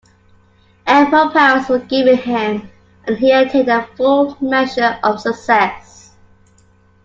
[0.87, 2.71] Ample powers were given him,
[3.05, 6.15] and he attained a full measure of success.